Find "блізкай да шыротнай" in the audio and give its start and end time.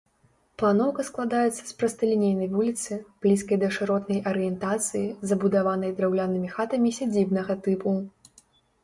3.25-4.19